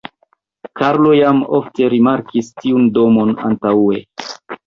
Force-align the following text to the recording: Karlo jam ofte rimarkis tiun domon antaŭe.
Karlo 0.79 1.11
jam 1.17 1.41
ofte 1.57 1.91
rimarkis 1.95 2.49
tiun 2.63 2.89
domon 2.97 3.37
antaŭe. 3.51 4.01